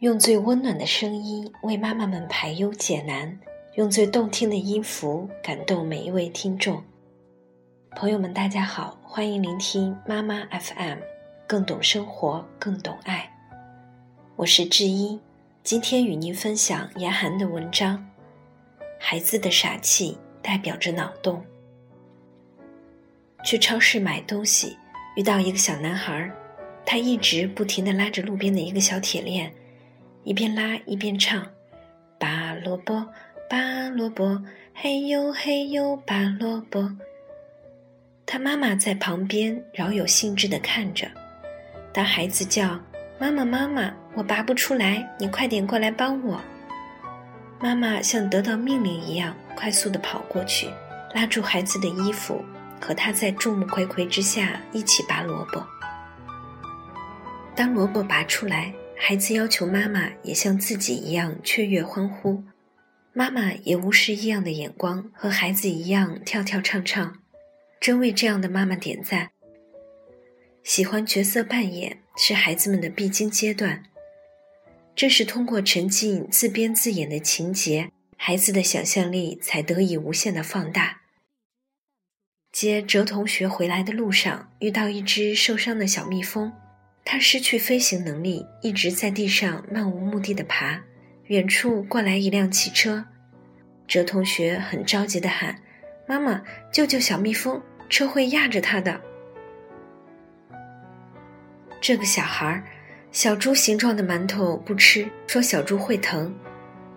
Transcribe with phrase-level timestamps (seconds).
[0.00, 3.38] 用最温暖的声音为妈妈们排忧解难，
[3.74, 6.82] 用最动听的音符感动每一位听众。
[7.90, 11.00] 朋友们，大家好，欢迎聆听妈妈 FM，
[11.46, 13.30] 更懂生活，更懂爱。
[14.36, 15.20] 我是志英，
[15.62, 18.02] 今天与您分享严寒的文章。
[18.98, 21.44] 孩子的傻气代表着脑洞。
[23.44, 24.78] 去超市买东西，
[25.14, 26.32] 遇到一个小男孩，
[26.86, 29.52] 他一直不停地拉着路边的一个小铁链。
[30.22, 31.44] 一边拉一边唱
[32.18, 33.06] ：“拔萝卜，
[33.48, 34.40] 拔萝卜，
[34.74, 36.90] 嘿呦嘿呦，拔萝卜。”
[38.26, 41.08] 他妈妈在旁边饶有兴致地看着。
[41.92, 42.78] 当孩子叫
[43.18, 46.40] ：“妈妈，妈妈，我拔不出来，你快点过来帮我。”
[47.58, 50.68] 妈妈像得到命令一样，快速地跑过去，
[51.14, 52.44] 拉住孩子的衣服，
[52.80, 55.66] 和他在众目睽睽之下一起拔萝卜。
[57.56, 58.72] 当萝卜拔出来，
[59.02, 62.44] 孩子要求妈妈也像自己一样雀跃欢呼，
[63.14, 67.18] 妈妈也无视异样的眼光，和孩子一样跳跳唱唱，
[67.80, 69.30] 真为这样的妈妈点赞。
[70.62, 73.84] 喜欢角色扮演是孩子们的必经阶段，
[74.94, 81.00] 正是通过沉浸自编自演的情节，孩子的想象力才得以无限的放大。
[82.52, 86.52] 接哲同学回来的路上，遇到一只受伤的小蜜蜂。
[87.04, 90.80] 他失去飞行能力，一直在地上漫无目的的爬。
[91.26, 93.04] 远处过来一辆汽车，
[93.86, 95.62] 哲同学很着急的喊
[96.08, 96.42] ：“妈妈，
[96.72, 99.00] 救救小蜜蜂，车会压着它的。”
[101.80, 102.64] 这个小孩儿，
[103.12, 106.32] 小猪形状的馒头不吃，说小猪会疼；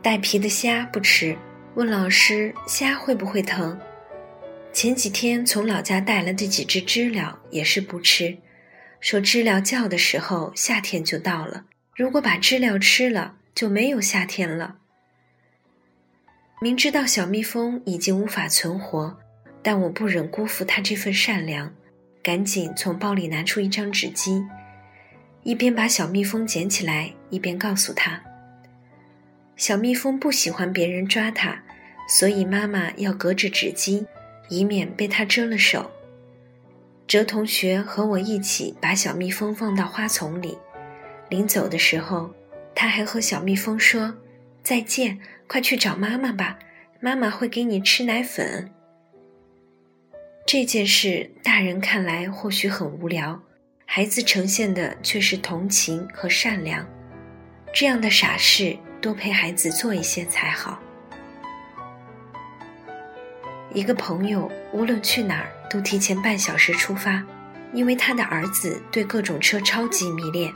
[0.00, 1.36] 带皮的虾不吃，
[1.74, 3.78] 问老师虾会不会疼。
[4.72, 8.38] 前几天从老家带来的几只知了也是不吃。
[9.00, 11.64] 说知了叫的时候，夏天就到了。
[11.96, 14.76] 如果把知了吃了，就没有夏天了。
[16.60, 19.18] 明知道小蜜蜂已经无法存活，
[19.62, 21.74] 但我不忍辜负它这份善良，
[22.22, 24.46] 赶紧从包里拿出一张纸巾，
[25.42, 28.22] 一边把小蜜蜂捡起来，一边告诉他：
[29.56, 31.62] 小蜜蜂不喜欢别人抓它，
[32.06, 34.06] 所以妈妈要隔着纸巾，
[34.50, 35.90] 以免被它蛰了手。
[37.10, 40.56] 哲同学和我一起把小蜜蜂放到花丛里，
[41.28, 42.32] 临走的时候，
[42.72, 44.14] 他还和小蜜蜂说
[44.62, 46.56] ：“再见，快去找妈妈吧，
[47.00, 48.70] 妈妈会给你吃奶粉。”
[50.46, 53.42] 这件事大人看来或许很无聊，
[53.84, 56.86] 孩子呈现的却是同情和善良。
[57.74, 60.80] 这样的傻事，多陪孩子做一些才好。
[63.72, 67.24] 一个朋友无论去哪儿都提前半小时出发，
[67.72, 70.52] 因为他的儿子对各种车超级迷恋，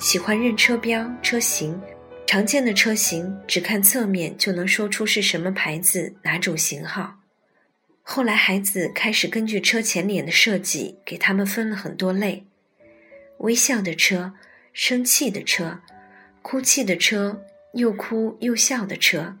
[0.00, 1.80] 喜欢认车标、车型，
[2.26, 7.20] 常见的车型只看侧面就能说出是什么牌子、哪种型号。
[8.02, 12.44] 后来孩子开始根据车前脸的设计给他们分了很多类：
[13.38, 14.34] 微笑的车、
[14.72, 15.80] 生气的车、
[16.42, 17.44] 哭泣的车、
[17.74, 19.36] 又哭又笑的车。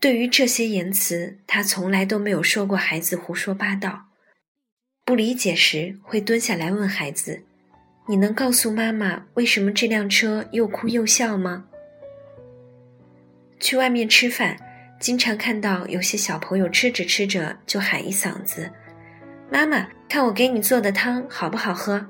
[0.00, 4.06] 对于这些言辞，他从来都没有说过孩子胡说八道。
[5.04, 7.42] 不理解时，会蹲下来问孩子
[8.08, 11.66] ：“你能告诉妈妈为什么这辆车又哭又笑吗？”
[13.60, 14.56] 去外面吃饭，
[14.98, 18.70] 经常看到有些小朋友吃着吃着就喊一嗓子
[19.52, 22.06] ：“妈妈，看我给你做的汤好不好喝？”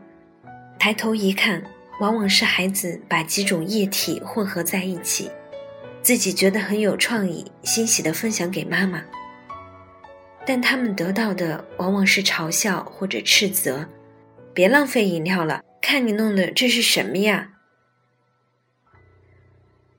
[0.79, 1.61] 抬头一看，
[1.99, 5.29] 往往是孩子把几种液体混合在一起。
[6.03, 9.03] 自己觉得很有创意，欣喜地分享给妈妈，
[10.47, 13.87] 但他们得到的往往是嘲笑或者斥责
[14.55, 17.50] ：“别浪费饮料了，看你弄的这是什么呀？”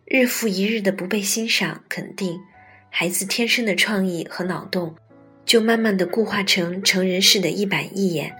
[0.05, 2.39] 日复一日的不被欣赏肯定，
[2.89, 4.95] 孩子天生的创意和脑洞，
[5.45, 8.35] 就慢慢的固化成成人式的一板一眼。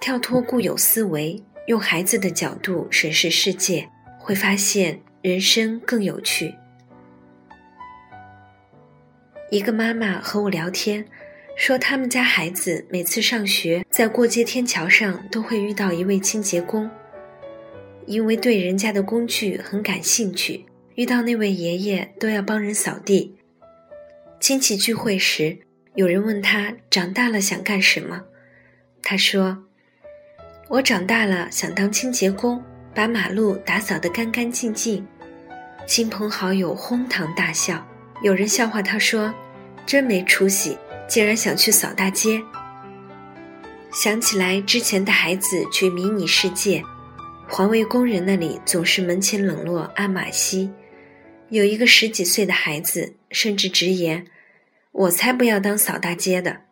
[0.00, 5.00] 跳脱固有思维，用孩子的角度审视世界，会发现。
[5.28, 6.54] 人生更有趣。
[9.50, 11.04] 一个妈妈和我聊天，
[11.54, 16.90] 说他们家孩子每次上学，在过街天桥上都会遇到一位清洁工，
[18.06, 20.64] 因为对人家的工具很感兴趣，
[20.94, 23.36] 遇到那位爷爷都要帮人扫地。
[24.40, 25.58] 亲戚聚会时，
[25.94, 28.24] 有人问他长大了想干什么，
[29.02, 29.64] 他说
[30.70, 32.64] ：“我长大了想当清洁工。”
[32.94, 35.06] 把马路打扫得干干净净，
[35.88, 37.82] 亲朋好友哄堂大笑。
[38.22, 39.34] 有人笑话他说
[39.86, 40.76] ：“真没出息，
[41.08, 42.42] 竟然想去扫大街。”
[43.90, 46.82] 想起来之前带孩子去迷你世界，
[47.48, 50.70] 环卫工人那里总是门前冷落鞍马稀。
[51.48, 54.26] 有一个十几岁的孩子甚至直言
[54.92, 56.64] ：“我才不要当扫大街的。”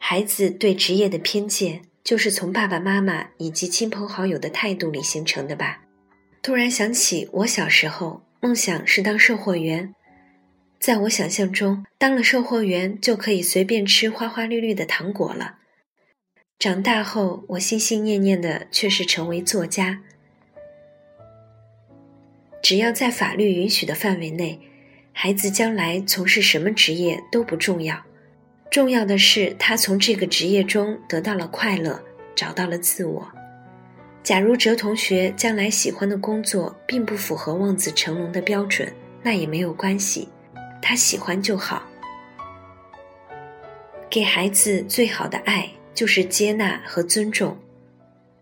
[0.00, 5.82] 孩子对职业的偏见，就是从爸爸妈妈以及亲朋好友的态度里形成的吧？
[6.46, 9.92] 突然想起我小时候梦想是当售货员，
[10.78, 15.56] 在我想象中，当了售货员就可以随便吃花花绿绿的糖果了。
[16.56, 20.02] 长大后，我心心念念的却是成为作家。
[22.62, 24.60] 只要在法律允许的范围内，
[25.12, 28.04] 孩子将来从事什么职业都不重要，
[28.70, 32.04] 重要的是他从这个职业中得到了快乐，
[32.36, 33.32] 找到了自我。
[34.26, 38.92] 假如哲同学将来喜欢的工作并不符合望子成龙的标准，
[39.22, 40.26] 那也没有关系，
[40.82, 41.80] 他喜欢就好。
[44.10, 45.70] 给孩子最好的爱。
[45.96, 47.56] 就是接纳和尊重。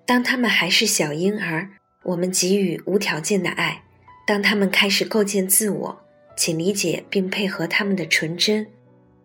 [0.05, 1.69] 当他们还是小婴儿，
[2.03, 3.81] 我们给予无条件的爱；
[4.27, 6.01] 当他们开始构建自我，
[6.37, 8.67] 请理解并配合他们的纯真；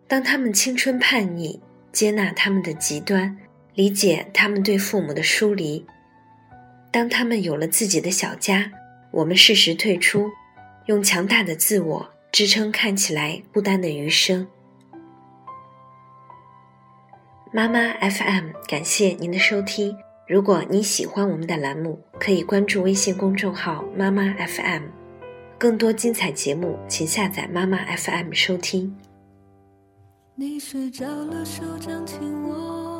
[0.06, 1.58] 当他们青春叛逆，
[1.90, 3.36] 接纳他们的极端，
[3.74, 5.84] 理解他们对父母的疏离；
[6.90, 8.70] 当他们有了自己的小家，
[9.12, 10.30] 我们适时退出，
[10.86, 14.46] 用强大的自我支撑看起来孤单的余生。
[17.52, 19.96] 妈妈 FM，感谢您的收听。
[20.28, 24.84] 如果你喜欢我们的栏目，可以关注微信公众号“妈妈 FM”，
[25.58, 28.96] 更多精彩节目，请下载妈妈 FM 收听。
[30.36, 32.99] 你睡着了，手掌紧握，